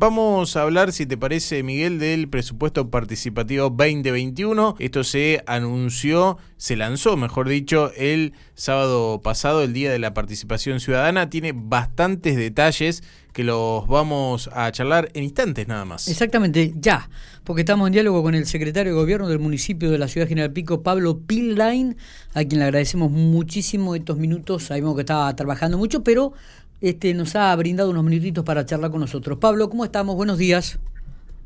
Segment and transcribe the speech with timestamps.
[0.00, 4.76] Vamos a hablar, si te parece, Miguel, del presupuesto participativo 2021.
[4.78, 10.78] Esto se anunció, se lanzó, mejor dicho, el sábado pasado, el Día de la Participación
[10.78, 11.30] Ciudadana.
[11.30, 16.06] Tiene bastantes detalles que los vamos a charlar en instantes nada más.
[16.06, 17.10] Exactamente, ya,
[17.42, 20.52] porque estamos en diálogo con el secretario de Gobierno del municipio de la Ciudad General
[20.52, 21.96] Pico, Pablo Pinline,
[22.34, 24.62] a quien le agradecemos muchísimo estos minutos.
[24.62, 26.34] Sabemos que estaba trabajando mucho, pero
[26.80, 29.38] este, nos ha brindado unos minutitos para charlar con nosotros.
[29.38, 30.16] Pablo, ¿cómo estamos?
[30.16, 30.78] Buenos días.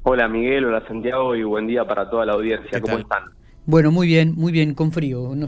[0.05, 2.81] Hola Miguel, hola Santiago y buen día para toda la audiencia.
[2.81, 3.25] ¿Cómo están?
[3.65, 5.35] Bueno, muy bien, muy bien, con frío.
[5.37, 5.47] ¿no?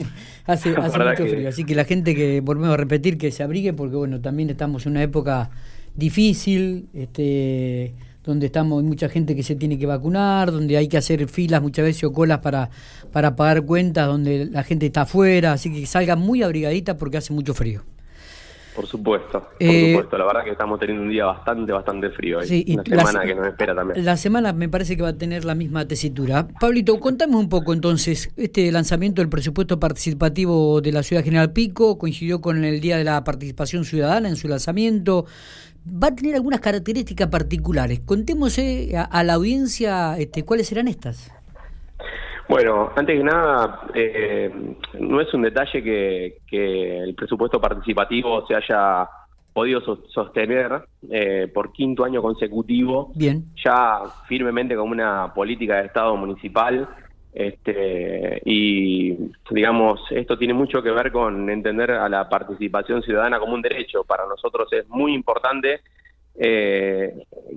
[0.46, 3.72] hace hace mucho frío, así que la gente que volvemos a repetir que se abrigue
[3.72, 5.50] porque bueno, también estamos en una época
[5.94, 10.96] difícil, este donde estamos, hay mucha gente que se tiene que vacunar, donde hay que
[10.96, 12.70] hacer filas muchas veces o colas para,
[13.12, 17.32] para pagar cuentas, donde la gente está afuera, así que salga muy abrigadita porque hace
[17.32, 17.82] mucho frío.
[18.76, 20.18] Por supuesto, por eh, supuesto.
[20.18, 22.42] La verdad que estamos teniendo un día bastante, bastante frío.
[22.42, 24.04] Sí, y la semana que nos espera también.
[24.04, 26.46] La semana me parece que va a tener la misma tesitura.
[26.60, 28.30] Pablito, contame un poco entonces.
[28.36, 33.04] Este lanzamiento del presupuesto participativo de la Ciudad General Pico coincidió con el Día de
[33.04, 35.24] la Participación Ciudadana en su lanzamiento.
[35.88, 38.00] Va a tener algunas características particulares.
[38.04, 41.32] Contemos a, la audiencia este, cuáles serán estas.
[42.48, 44.50] Bueno, antes que nada, eh,
[45.00, 49.08] no es un detalle que, el presupuesto participativo se haya
[49.52, 53.46] podido sostener eh, por quinto año consecutivo, Bien.
[53.64, 56.88] ya firmemente como una política de Estado municipal.
[57.32, 59.14] Este, y
[59.50, 64.04] digamos, esto tiene mucho que ver con entender a la participación ciudadana como un derecho.
[64.04, 65.80] Para nosotros es muy importante
[66.38, 67.14] eh,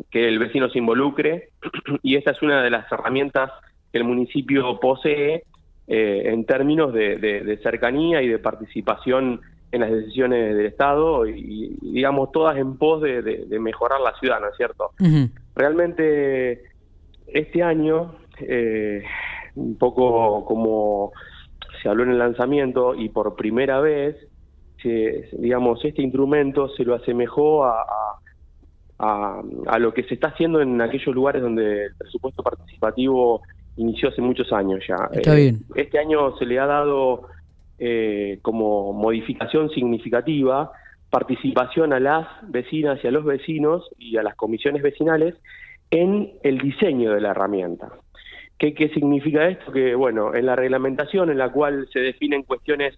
[0.10, 1.50] que el vecino se involucre
[2.02, 3.52] y esta es una de las herramientas
[3.92, 5.44] que el municipio posee
[5.88, 12.32] eh, en términos de, cercanía y de participación en las decisiones del Estado y, digamos,
[12.32, 14.92] todas en pos de, mejorar la ciudad, ¿no es cierto?
[15.56, 16.64] Realmente,
[17.28, 19.04] este año, eh,
[19.56, 21.12] un poco como
[21.82, 24.16] se habló en el lanzamiento y por primera vez,
[24.84, 27.84] digamos, este instrumento se lo asemejó a,
[29.00, 33.42] a, a, lo que se está haciendo en aquellos lugares donde el presupuesto participativo
[33.80, 35.10] inició hace muchos años ya.
[35.12, 35.60] Está eh, bien.
[35.76, 37.28] Este año se le ha dado
[37.80, 40.72] eh, como modificación significativa
[41.10, 45.36] participación a las vecinas y a los vecinos y a las comisiones vecinales
[45.90, 47.90] en el diseño de la herramienta.
[48.60, 49.72] ¿Qué, qué significa esto?
[49.72, 52.96] Que, bueno, en la reglamentación en la cual se definen cuestiones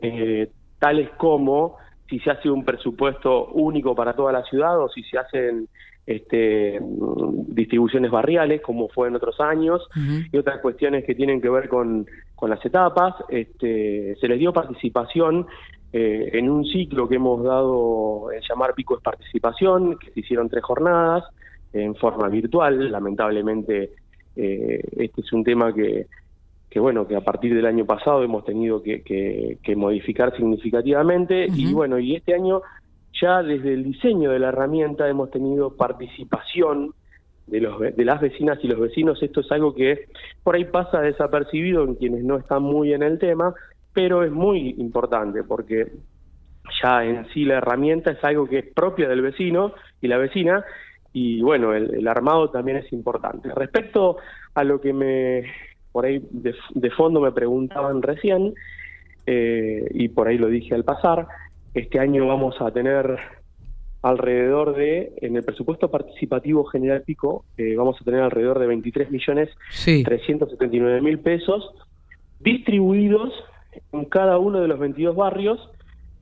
[0.00, 1.78] eh, tales como
[2.08, 5.68] si se hace un presupuesto único para toda la ciudad o si se hacen
[6.06, 6.80] este,
[7.48, 9.86] distribuciones barriales, como fue en otros años,
[10.32, 13.14] y otras cuestiones que tienen que ver con, con las etapas.
[13.28, 15.46] Este, se les dio participación
[15.92, 20.48] eh, en un ciclo que hemos dado en llamar Pico es Participación, que se hicieron
[20.48, 21.24] tres jornadas
[21.72, 22.90] en forma virtual.
[22.90, 23.92] Lamentablemente,
[24.36, 26.06] eh, este es un tema que,
[26.68, 31.72] que bueno, que a partir del año pasado hemos tenido que, que, modificar significativamente y
[31.72, 32.62] bueno, y este año
[33.24, 36.92] ya desde el diseño de la herramienta hemos tenido participación
[37.46, 39.22] de, los, de las vecinas y los vecinos.
[39.22, 40.08] Esto es algo que
[40.42, 43.54] por ahí pasa desapercibido en quienes no están muy en el tema,
[43.94, 45.90] pero es muy importante porque
[46.82, 50.62] ya en sí la herramienta es algo que es propia del vecino y la vecina
[51.14, 53.48] y bueno, el, armado también es importante.
[53.54, 54.18] Respecto
[54.54, 55.44] a lo que me
[55.92, 58.52] por ahí de, fondo me preguntaban recién,
[59.26, 61.26] eh, y por ahí lo dije al pasar,
[61.74, 63.18] este año vamos a tener
[64.02, 69.10] alrededor de, en el presupuesto participativo general pico, eh, vamos a tener alrededor de 23
[69.10, 69.48] millones
[69.84, 71.70] 379 mil pesos
[72.40, 73.32] distribuidos
[73.92, 75.70] en cada uno de los 22 barrios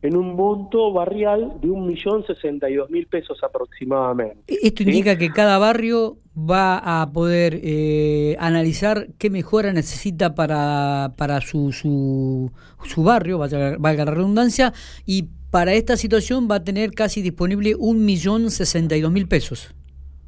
[0.03, 4.37] en un monto barrial de un millón sesenta y dos mil pesos aproximadamente.
[4.49, 11.13] E-, esto indica que cada barrio va a poder eh, analizar qué mejora necesita para,
[11.17, 12.51] para su, su,
[12.85, 14.73] su barrio, valga, valga la redundancia,
[15.07, 19.29] y para esta situación va a tener casi disponible un millón sesenta y dos mil
[19.29, 19.75] pesos.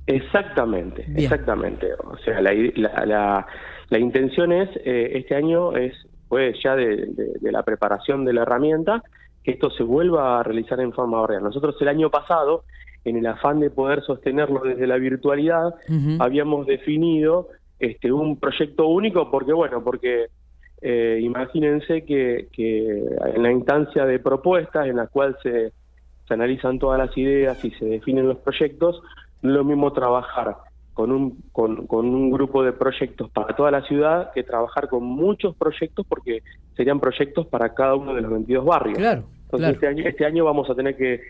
[0.07, 1.89] Exactamente, exactamente.
[1.95, 2.53] O sea, la,
[3.07, 3.47] la,
[3.89, 5.95] la, intención es, eh, este año es,
[6.29, 7.09] pues ya de,
[7.41, 9.03] la preparación de la herramienta,
[9.45, 11.43] que esto se vuelva a realizar en forma real.
[11.43, 12.65] Nosotros el año pasado,
[13.05, 15.75] en el afán de poder sostenerlo desde la virtualidad,
[16.19, 17.49] habíamos definido
[17.79, 20.29] este un proyecto único, porque bueno, porque
[20.81, 25.73] eh, imagínense que, en la instancia de propuestas en la cual se,
[26.31, 29.03] analizan todas las ideas y se definen los proyectos,
[29.43, 30.57] lo mismo trabajar
[30.95, 35.55] con un, con, un grupo de proyectos para toda la ciudad que trabajar con muchos
[35.57, 36.43] proyectos porque
[36.77, 38.99] serían proyectos para cada uno de los 22 barrios.
[38.99, 41.21] Claro, Entonces Este, año, este año vamos a tener que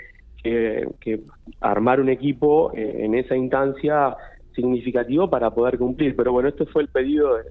[0.44, 1.20] que,
[1.60, 4.16] armar un equipo eh, en esa instancia
[4.54, 6.14] significativo para poder cumplir.
[6.14, 7.44] Pero bueno, este fue el pedido de,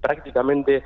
[0.00, 0.82] prácticamente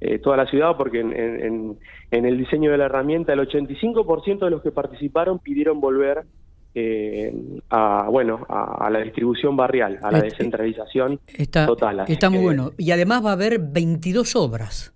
[0.00, 1.76] eh, toda la ciudad, porque en,
[2.10, 6.22] el diseño de la herramienta el 85% de los que participaron pidieron volver
[6.74, 7.34] eh,
[7.70, 11.20] a bueno a, la distribución barrial, a la este, descentralización
[11.52, 12.04] total.
[12.08, 12.72] está muy bueno.
[12.78, 14.94] Y además va a haber 22 obras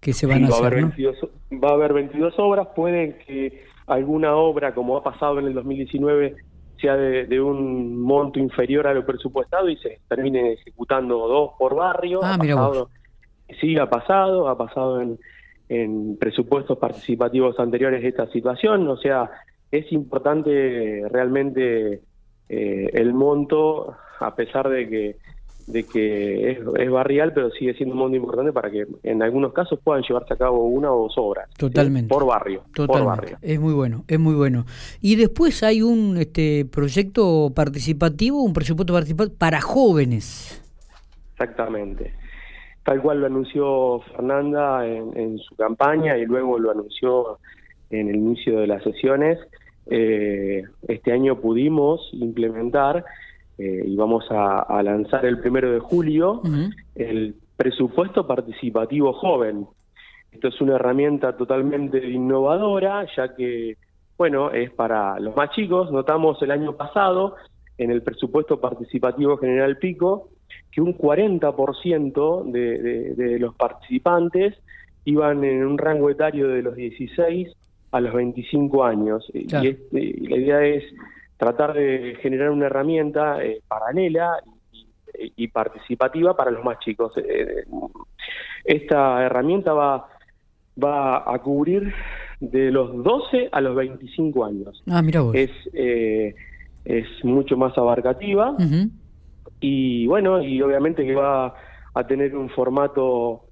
[0.00, 0.60] que se van a hacer.
[0.60, 1.16] Va a, haber 22,
[1.52, 6.36] va a haber 22 obras, puede que alguna obra, como ha pasado en el 2019,
[6.80, 12.20] sea de, un monto inferior a lo presupuestado y se termine ejecutando dos por barrio.
[12.22, 12.56] Ah, mira
[13.60, 15.18] Sí, ha pasado, ha pasado en,
[15.68, 19.30] en presupuestos participativos anteriores esta situación, o sea,
[19.72, 22.00] es importante realmente
[22.48, 25.16] eh, el monto, a pesar de que
[25.66, 29.78] de que es, barrial, pero sigue siendo un monto importante para que en algunos casos
[29.82, 31.48] puedan llevarse a cabo una o dos obras.
[31.56, 32.08] Totalmente.
[32.08, 32.62] Por barrio.
[32.74, 33.36] Totalmente.
[33.40, 34.64] Es muy bueno, es muy bueno.
[35.00, 40.60] Y después hay un este proyecto participativo, un presupuesto participativo para jóvenes.
[41.32, 42.12] Exactamente.
[42.84, 47.38] Tal cual lo anunció Fernanda en, su campaña y luego lo anunció
[47.90, 49.38] en el inicio de las sesiones.
[49.86, 53.04] Eh, este año pudimos implementar
[53.58, 56.42] eh, y vamos a, lanzar el primero de julio
[56.94, 59.66] el presupuesto participativo joven.
[60.32, 63.76] Esto es una herramienta totalmente innovadora, ya que,
[64.16, 65.92] bueno, es para los más chicos.
[65.92, 67.36] Notamos el año pasado
[67.76, 70.30] en el presupuesto participativo General Pico
[70.70, 74.54] que un 40% de, de, los participantes
[75.04, 77.48] iban en un rango etario de los 16
[77.92, 79.30] a los 25 años.
[79.32, 80.82] Y, la idea es
[81.36, 84.42] tratar de generar una herramienta eh, paralela
[85.14, 87.12] y, participativa para los más chicos.
[87.18, 87.64] Eh,
[88.64, 90.08] esta herramienta va,
[90.82, 91.92] va a cubrir
[92.40, 94.82] de los 12 a los 25 años.
[94.88, 95.34] Ah, mira vos.
[95.34, 96.34] Es, eh,
[96.84, 98.56] es mucho más abarcativa
[99.60, 101.54] y bueno, y obviamente que va
[101.94, 103.42] a tener un formato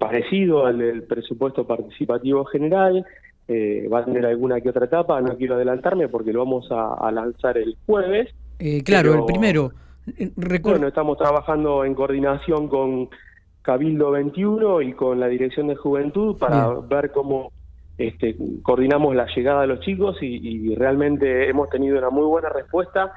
[0.00, 3.04] parecido al del presupuesto participativo general,
[3.48, 7.10] eh, va a tener alguna que otra etapa, no quiero adelantarme porque lo vamos a,
[7.10, 8.32] lanzar el jueves.
[8.58, 9.72] Eh, claro, el primero.
[10.16, 10.30] Eh,
[10.62, 13.08] bueno, estamos trabajando en coordinación con
[13.62, 17.52] Cabildo 21 y con la Dirección de Juventud para ver cómo
[17.98, 23.12] este, coordinamos la llegada de los chicos y, realmente hemos tenido una muy buena respuesta,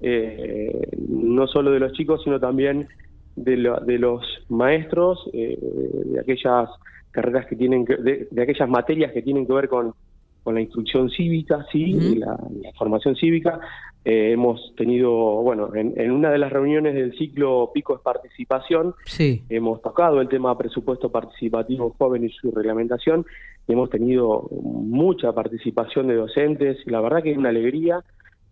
[0.00, 2.88] no solo de los chicos, sino también
[3.36, 6.68] de, de los maestros, de aquellas
[7.10, 9.94] carreras que tienen que, de, aquellas materias que tienen que ver con,
[10.42, 12.38] con la instrucción cívica, sí, la,
[12.78, 13.60] formación cívica.
[14.04, 15.12] Eh, hemos tenido,
[15.42, 19.42] bueno, en, una de las reuniones del ciclo Pico es Participación, sí.
[19.50, 23.26] hemos tocado el tema presupuesto participativo joven y su reglamentación.
[23.66, 28.02] hemos tenido mucha participación de docentes y la verdad que es una alegría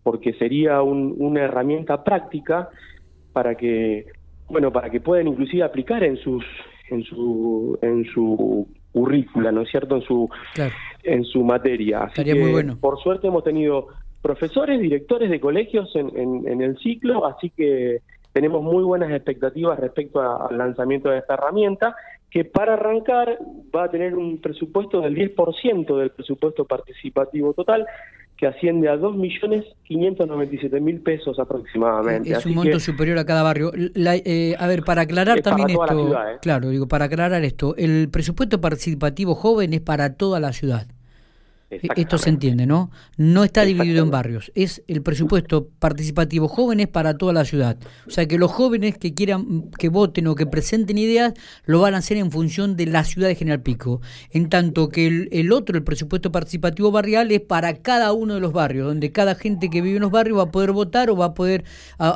[0.03, 2.69] porque sería una herramienta práctica
[3.33, 4.05] para que,
[4.47, 6.45] bueno, para que puedan inclusive aplicar en sus
[6.89, 9.95] en su en su currícula, ¿no es cierto?
[9.95, 10.29] En su
[11.03, 12.03] en su materia.
[12.03, 12.77] Así muy bueno.
[12.79, 13.87] Por suerte hemos tenido
[14.21, 16.11] profesores, directores de colegios en,
[16.47, 18.01] en, el ciclo, así que
[18.33, 21.95] tenemos muy buenas expectativas respecto al lanzamiento de esta herramienta,
[22.29, 23.37] que para arrancar
[23.73, 27.85] va a tener un presupuesto del 10% del presupuesto participativo total,
[28.37, 32.31] que asciende a 2.597.000 pesos aproximadamente.
[32.31, 33.71] Es un monto superior a cada barrio.
[33.75, 36.37] Eh, a ver, para aclarar también esto, ¿eh?
[36.41, 40.85] claro, digo, para aclarar esto, el presupuesto participativo joven es para toda la ciudad.
[41.69, 42.91] Esto se entiende, ¿no?
[43.17, 44.53] No está dividido en barrios.
[44.55, 47.77] Es el presupuesto participativo jóvenes para toda la ciudad.
[48.07, 51.33] O sea que los jóvenes que quieran que voten o que presenten ideas
[51.65, 53.99] lo van a hacer en función de la ciudad de General Pico.
[54.31, 58.53] En tanto que el, otro, el presupuesto participativo barrial, es para cada uno de los
[58.53, 61.25] barrios, donde cada gente que vive en los barrios va a poder votar o va
[61.25, 61.65] a poder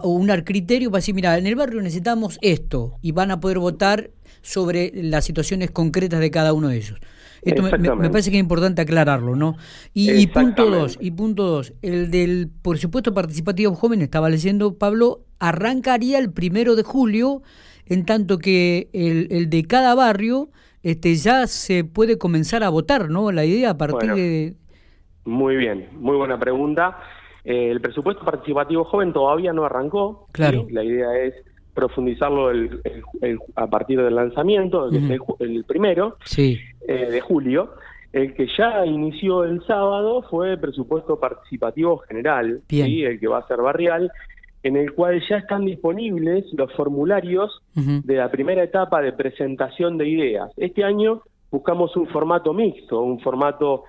[0.04, 4.12] unar criterios para decir, mira, en el barrio necesitamos esto y van a poder votar
[4.42, 7.00] sobre las situaciones concretas de cada uno de ellos.
[7.42, 9.56] Esto me, parece que es importante aclararlo, ¿no?
[9.94, 15.22] Y, punto dos, y punto dos, el del por supuesto participativo joven, estaba leyendo Pablo,
[15.40, 17.42] arrancaría el primero de julio,
[17.88, 20.52] en tanto que el, el de cada barrio
[20.84, 23.32] este ya se puede comenzar a votar, ¿no?
[23.32, 24.56] La idea a partir de...
[25.26, 26.98] Muy bien, muy buena pregunta.
[27.44, 30.28] Eh, el presupuesto participativo joven todavía no arrancó.
[30.32, 30.66] Claro.
[30.72, 31.36] La idea es
[31.74, 32.82] profundizarlo el,
[33.56, 36.60] a partir del lanzamiento, el, primero sí.
[36.88, 37.72] Eh, de julio.
[38.14, 43.48] El que ya inició el sábado fue el presupuesto participativo general, el que va a
[43.48, 44.12] ser barrial,
[44.64, 50.10] en el cual ya están disponibles los formularios de la primera etapa de presentación de
[50.10, 50.52] ideas.
[50.58, 53.84] Este año buscamos un formato mixto, un formato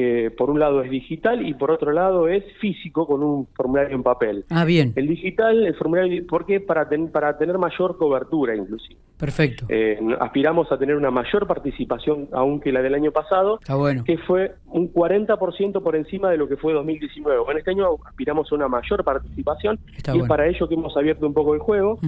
[0.00, 3.94] que por un lado es digital y por otro lado es físico con un formulario
[3.94, 4.44] en papel.
[4.48, 4.94] Ah, bien.
[4.96, 8.98] El digital, el formulario, porque para, para tener mayor cobertura inclusive.
[9.18, 9.66] Perfecto.
[9.68, 14.02] Eh, aspiramos a tener una mayor participación aún que la del año pasado, Está bueno.
[14.04, 17.42] que fue un 40% por encima de lo que fue 2019.
[17.50, 19.78] En este año aspiramos a una mayor participación
[20.14, 21.98] y es para ello que hemos abierto un poco el juego.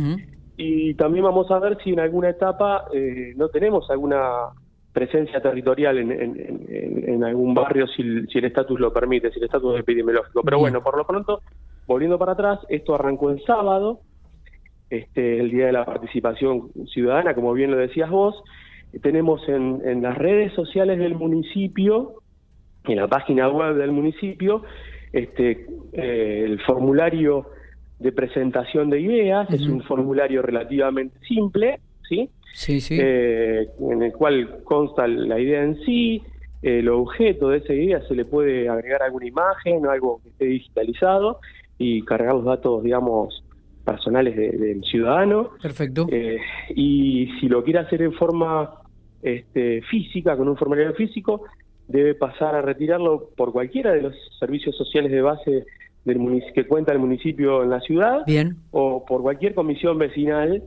[0.57, 4.51] Y también vamos a ver si en alguna etapa eh, no tenemos alguna
[4.93, 10.43] presencia territorial en, algún barrio si, el estatus lo permite, si el estatus epidemiológico.
[10.43, 11.41] Pero bueno, por lo pronto,
[11.87, 14.01] volviendo para atrás, esto arrancó el sábado,
[14.91, 18.43] este el día de la participación ciudadana, como bien lo decías vos.
[19.03, 22.17] Tenemos en, las redes sociales del municipio,
[22.85, 24.63] en la página web del municipio,
[25.13, 27.47] este eh, el formulario
[27.99, 32.29] de presentación de ideas, es un formulario relativamente simple, ¿sí?
[32.53, 32.99] Sí, sí.
[33.01, 36.23] Eh, en el cual consta la idea en sí,
[36.63, 40.45] el objeto de esa idea, se le puede agregar alguna imagen o algo que esté
[40.47, 41.41] digitalizado
[41.79, 43.45] y cargar los datos, digamos,
[43.85, 45.51] personales del ciudadano.
[45.61, 46.07] Perfecto.
[46.11, 46.39] Eh,
[46.75, 48.75] y si lo quiere hacer en forma
[49.23, 51.43] este, física, con un formulario físico,
[51.89, 55.65] debe pasar a retirarlo por cualquiera de los servicios sociales de base
[56.05, 58.57] del que cuenta el municipio en la ciudad Bien.
[58.73, 60.63] o por cualquier comisión vecinal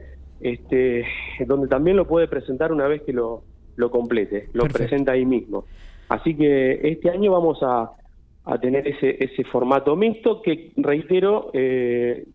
[0.45, 1.05] este,
[1.47, 3.43] donde también lo puede presentar una vez que lo,
[3.77, 5.65] lo complete, lo presenta ahí mismo.
[6.07, 7.89] Así que este año vamos a,
[8.45, 12.27] a tener ese, ese formato mixto que, reitero, eh,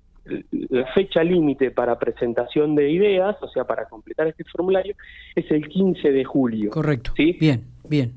[0.50, 4.97] la fecha límite para presentación de ideas, o sea, para completar este formulario,
[5.37, 6.71] es el 15 de julio.
[6.71, 7.12] Correcto.
[7.17, 7.37] ¿sí?
[7.40, 8.12] Bien, bien.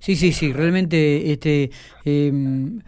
[0.00, 1.70] Sí, sí, sí, realmente este,
[2.04, 2.80] em,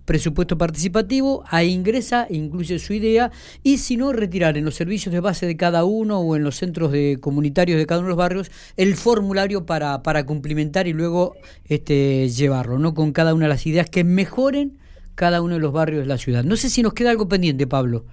[0.05, 3.31] presupuesto participativo, ahí ingresa incluye su idea
[3.63, 6.55] y si no, retirar en los servicios de base de cada uno o en los
[6.55, 10.93] centros de comunitarios de cada uno de los barrios el formulario para, para cumplimentar y
[10.93, 11.35] luego
[11.67, 12.93] este, llevarlo, ¿no?
[12.93, 14.77] Con cada una de las ideas que mejoren
[15.15, 16.43] cada uno de los barrios de la ciudad.
[16.43, 18.03] No sé si nos queda algo pendiente, Pablo.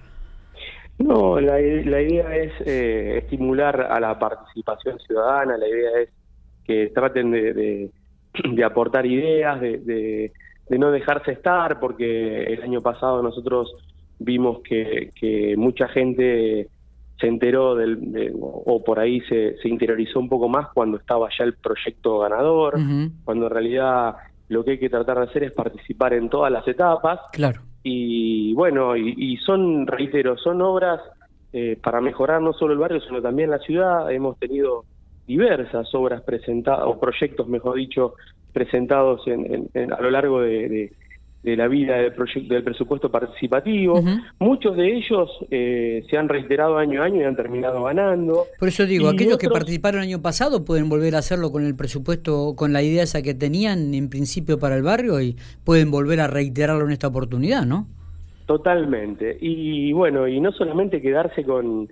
[0.99, 6.09] No, la, idea es eh, estimular a la participación ciudadana, la idea es
[6.65, 7.89] que traten de,
[8.53, 10.31] de, aportar ideas, de de
[10.69, 13.73] no dejarse estar, porque el año pasado nosotros
[14.19, 16.69] vimos que, que mucha gente
[17.19, 21.45] se enteró del, o por ahí se, se, interiorizó un poco más cuando estaba ya
[21.45, 22.75] el proyecto ganador,
[23.23, 24.15] cuando en realidad
[24.49, 27.19] lo que hay que tratar de hacer es participar en todas las etapas.
[27.31, 27.61] Claro.
[27.83, 31.01] Y bueno, y, son, reitero, son obras
[31.51, 34.11] eh, para mejorar no solo el barrio, sino también la ciudad.
[34.11, 34.85] Hemos tenido
[35.27, 38.15] diversas obras presentadas, o proyectos, mejor dicho,
[38.53, 40.91] presentados en, a lo largo de,
[41.43, 44.01] la vida del proyecto del presupuesto participativo.
[44.39, 48.45] Muchos de ellos eh, se han reiterado año a año y han terminado ganando.
[48.59, 51.75] Por eso digo, aquellos que participaron el año pasado pueden volver a hacerlo con el
[51.75, 56.21] presupuesto, con la idea esa que tenían en principio para el barrio y pueden volver
[56.21, 57.87] a reiterarlo en esta oportunidad, ¿no?
[58.45, 59.37] Totalmente.
[59.39, 61.89] Y bueno, y no solamente quedarse con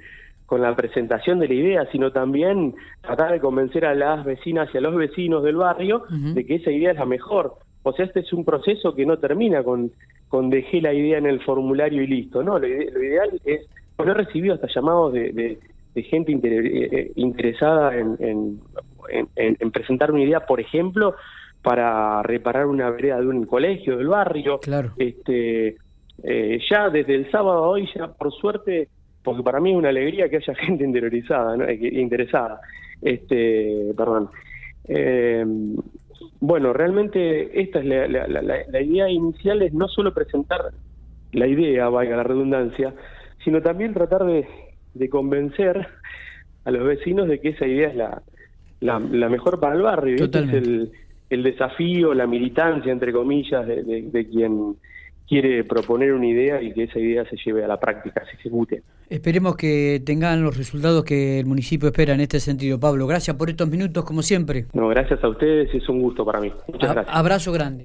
[0.52, 4.80] con la presentación de la idea, sino también tratar de convencer a las vecinas y
[4.80, 7.54] a los vecinos del barrio de que esa idea es la mejor.
[7.84, 9.94] O sea, este es un proceso que no termina con,
[10.28, 12.60] con dejé la idea en el formulario y listo, ¿no?
[12.60, 13.66] Lo, ideal es,
[13.96, 15.58] bueno, he recibido hasta llamados de,
[15.96, 18.60] gente eh, eh, interesada en,
[19.38, 21.16] en, presentar una idea, por ejemplo,
[21.62, 24.60] para reparar una vereda de un colegio del barrio.
[24.60, 24.92] Claro.
[24.98, 25.78] Este,
[26.24, 28.90] eh, ya desde el sábado a hoy, ya por suerte,
[29.24, 31.70] porque para mí es una alegría que haya gente interiorizada, ¿no?
[31.70, 32.62] interesada.
[33.02, 34.30] Este, perdón.
[34.88, 35.46] Eh,
[36.40, 40.72] bueno, realmente esta es la, idea inicial es no solo presentar
[41.34, 42.94] la idea, valga la redundancia,
[43.44, 45.88] sino también tratar de, convencer
[46.66, 48.22] a los vecinos de que esa idea es la,
[48.80, 50.16] la, mejor para el barrio.
[50.26, 50.92] Este es el,
[51.30, 54.76] el desafío, la militancia, entre comillas, de, de quien
[55.28, 58.84] quiere proponer una idea y que esa idea se lleve a la práctica, se ejecute.
[59.12, 62.80] Esperemos que tengan los resultados que el municipio espera en este sentido.
[62.80, 64.68] Pablo, gracias por estos minutos, como siempre.
[64.72, 66.50] No, gracias a ustedes, es un gusto para mí.
[66.72, 67.14] Muchas gracias.
[67.14, 67.80] Abrazo grande.